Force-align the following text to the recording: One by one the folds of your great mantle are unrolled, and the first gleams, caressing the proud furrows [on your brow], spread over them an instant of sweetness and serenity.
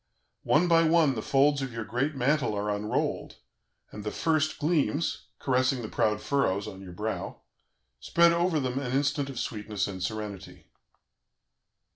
One 0.45 0.67
by 0.67 0.81
one 0.81 1.13
the 1.13 1.21
folds 1.21 1.61
of 1.61 1.71
your 1.71 1.83
great 1.85 2.15
mantle 2.15 2.55
are 2.57 2.71
unrolled, 2.75 3.35
and 3.91 4.03
the 4.03 4.09
first 4.09 4.57
gleams, 4.57 5.27
caressing 5.37 5.83
the 5.83 5.89
proud 5.89 6.21
furrows 6.21 6.67
[on 6.67 6.81
your 6.81 6.91
brow], 6.91 7.41
spread 7.99 8.33
over 8.33 8.59
them 8.59 8.79
an 8.79 8.93
instant 8.93 9.29
of 9.29 9.37
sweetness 9.39 9.87
and 9.87 10.01
serenity. 10.01 10.65